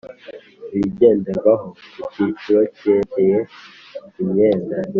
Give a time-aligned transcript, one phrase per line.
[0.75, 1.65] Ibigenderwaho
[1.97, 3.37] ku cyiciro cyerekeye
[4.21, 4.75] imyenda